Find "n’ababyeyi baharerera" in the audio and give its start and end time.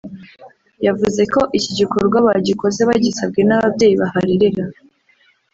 3.43-4.63